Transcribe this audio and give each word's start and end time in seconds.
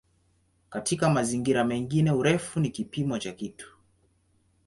Katika 0.69 1.09
mazingira 1.09 1.63
mengine 1.63 2.11
"urefu" 2.11 2.59
ni 2.59 2.69
kipimo 2.69 3.19
cha 3.19 3.31
kitu. 3.31 3.77